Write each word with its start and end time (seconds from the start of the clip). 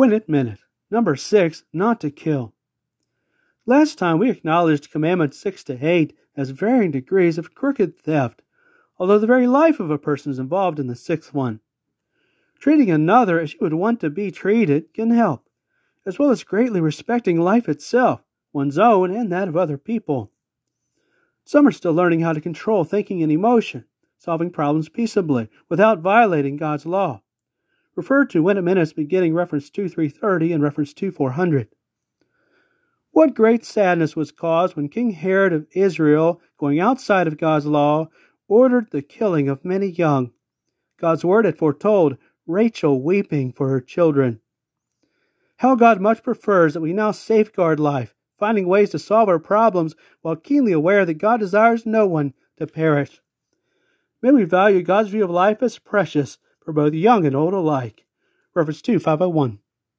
Win 0.00 0.14
it 0.14 0.30
minute. 0.30 0.60
Number 0.90 1.14
six, 1.14 1.62
not 1.74 2.00
to 2.00 2.10
kill. 2.10 2.54
Last 3.66 3.98
time 3.98 4.18
we 4.18 4.30
acknowledged 4.30 4.90
Commandments 4.90 5.38
6 5.40 5.64
to 5.64 5.86
8 5.86 6.16
as 6.34 6.48
varying 6.52 6.90
degrees 6.90 7.36
of 7.36 7.54
crooked 7.54 7.98
theft, 7.98 8.40
although 8.98 9.18
the 9.18 9.26
very 9.26 9.46
life 9.46 9.78
of 9.78 9.90
a 9.90 9.98
person 9.98 10.32
is 10.32 10.38
involved 10.38 10.78
in 10.78 10.86
the 10.86 10.96
sixth 10.96 11.34
one. 11.34 11.60
Treating 12.58 12.90
another 12.90 13.38
as 13.38 13.52
you 13.52 13.58
would 13.60 13.74
want 13.74 14.00
to 14.00 14.08
be 14.08 14.30
treated 14.30 14.94
can 14.94 15.10
help, 15.10 15.46
as 16.06 16.18
well 16.18 16.30
as 16.30 16.44
greatly 16.44 16.80
respecting 16.80 17.38
life 17.38 17.68
itself, 17.68 18.22
one's 18.54 18.78
own 18.78 19.14
and 19.14 19.30
that 19.30 19.48
of 19.48 19.56
other 19.58 19.76
people. 19.76 20.32
Some 21.44 21.68
are 21.68 21.72
still 21.72 21.92
learning 21.92 22.20
how 22.20 22.32
to 22.32 22.40
control 22.40 22.84
thinking 22.84 23.22
and 23.22 23.30
emotion, 23.30 23.84
solving 24.16 24.48
problems 24.48 24.88
peaceably 24.88 25.50
without 25.68 26.00
violating 26.00 26.56
God's 26.56 26.86
law. 26.86 27.20
Refer 27.96 28.24
to 28.26 28.42
When 28.42 28.56
It 28.56 28.62
Minutes 28.62 28.92
beginning 28.92 29.34
reference 29.34 29.68
2330 29.68 30.52
and 30.52 30.62
reference 30.62 30.94
2400. 30.94 31.68
What 33.10 33.34
great 33.34 33.64
sadness 33.64 34.14
was 34.14 34.30
caused 34.30 34.76
when 34.76 34.88
King 34.88 35.10
Herod 35.10 35.52
of 35.52 35.66
Israel, 35.72 36.40
going 36.56 36.78
outside 36.78 37.26
of 37.26 37.36
God's 37.36 37.66
law, 37.66 38.08
ordered 38.46 38.90
the 38.90 39.02
killing 39.02 39.48
of 39.48 39.64
many 39.64 39.88
young. 39.88 40.30
God's 40.98 41.24
word 41.24 41.44
had 41.44 41.58
foretold 41.58 42.16
Rachel 42.46 43.02
weeping 43.02 43.52
for 43.52 43.68
her 43.68 43.80
children. 43.80 44.40
How 45.56 45.74
God 45.74 46.00
much 46.00 46.22
prefers 46.22 46.74
that 46.74 46.80
we 46.80 46.92
now 46.92 47.10
safeguard 47.10 47.80
life, 47.80 48.14
finding 48.38 48.68
ways 48.68 48.90
to 48.90 49.00
solve 49.00 49.28
our 49.28 49.40
problems 49.40 49.96
while 50.22 50.36
keenly 50.36 50.72
aware 50.72 51.04
that 51.04 51.14
God 51.14 51.40
desires 51.40 51.84
no 51.84 52.06
one 52.06 52.34
to 52.58 52.68
perish. 52.68 53.20
May 54.22 54.30
we 54.30 54.44
value 54.44 54.82
God's 54.82 55.08
view 55.08 55.24
of 55.24 55.30
life 55.30 55.60
as 55.60 55.78
precious 55.78 56.38
for 56.70 56.74
both 56.74 56.94
young 56.94 57.26
and 57.26 57.34
old 57.34 57.52
alike. 57.52 58.06
Reference 58.54 58.80
2 58.80 59.00
501. 59.00 59.58